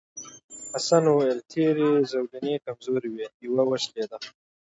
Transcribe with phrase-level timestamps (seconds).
[0.71, 4.17] حسن وویل تېرې زولنې کمزورې وې یوه وشکېده.